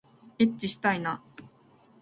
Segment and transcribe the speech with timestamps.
[0.39, 1.21] えっちしたいな